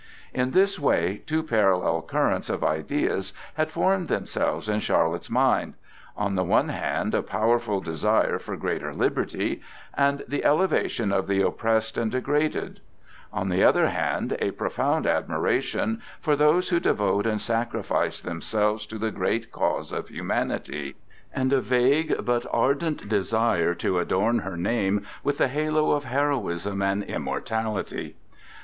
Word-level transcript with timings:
In 0.33 0.49
this 0.49 0.79
way 0.79 1.21
two 1.27 1.43
parallel 1.43 2.01
currents 2.01 2.49
of 2.49 2.63
ideas 2.63 3.33
had 3.53 3.69
formed 3.69 4.07
themselves 4.07 4.67
in 4.67 4.79
Charlotte's 4.79 5.29
mind,—on 5.29 6.33
the 6.33 6.43
one 6.43 6.69
hand, 6.69 7.13
a 7.13 7.21
powerful 7.21 7.79
desire 7.79 8.39
for 8.39 8.57
greater 8.57 8.95
liberty 8.95 9.61
and 9.93 10.23
the 10.27 10.43
elevation 10.43 11.11
of 11.11 11.27
the 11.27 11.43
oppressed 11.43 11.99
and 11.99 12.09
degraded; 12.11 12.79
on 13.31 13.49
the 13.49 13.63
other 13.63 13.89
hand, 13.89 14.35
a 14.39 14.49
profound 14.49 15.05
admiration 15.05 16.01
for 16.19 16.35
those 16.35 16.69
who 16.69 16.79
devote 16.79 17.27
and 17.27 17.39
sacrifice 17.39 18.21
themselves 18.21 18.87
to 18.87 18.97
the 18.97 19.11
great 19.11 19.51
cause 19.51 19.91
of 19.91 20.07
humanity, 20.07 20.95
and 21.31 21.53
a 21.53 21.61
vague 21.61 22.25
but 22.25 22.47
ardent 22.51 23.07
desire 23.07 23.75
to 23.75 23.99
adorn 23.99 24.39
her 24.39 24.57
name 24.57 25.03
with 25.23 25.37
the 25.37 25.47
halo 25.47 25.91
of 25.91 26.05
heroism 26.05 26.81
and 26.81 27.03
immortality. 27.03 28.15